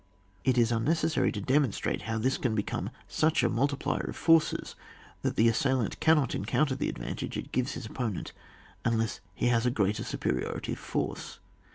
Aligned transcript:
It 0.43 0.57
is 0.57 0.71
unnecessary 0.71 1.31
to 1.31 1.39
demonstrate 1.41 2.01
how 2.09 2.17
this 2.17 2.39
can 2.39 2.55
become 2.55 2.89
such 3.07 3.43
a 3.43 3.49
multiplier 3.49 4.05
of 4.09 4.15
forces 4.15 4.73
that 5.21 5.35
the 5.35 5.47
assailant 5.47 5.99
cannot 5.99 6.33
encounter 6.33 6.73
the 6.73 6.89
advantage 6.89 7.37
it 7.37 7.51
gives 7.51 7.73
his 7.73 7.85
opponent 7.85 8.33
unless 8.83 9.19
he 9.35 9.49
has 9.49 9.67
a 9.67 9.71
g^at 9.71 10.03
superiority 10.03 10.71
of 10.73 10.79
force. 10.79 11.37